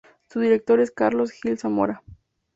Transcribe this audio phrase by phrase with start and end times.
[0.31, 2.01] Su director es Carlos Gil Zamora.